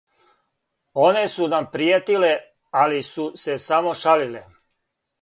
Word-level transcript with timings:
Оне 1.07 1.21
су 1.33 1.51
нам 1.53 1.69
пријетиле, 1.77 2.33
али 2.87 3.05
су 3.13 3.31
се 3.45 3.63
само 3.71 3.97
шалиле. 4.05 4.47